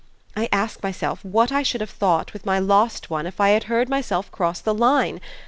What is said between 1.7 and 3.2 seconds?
have thought with my lost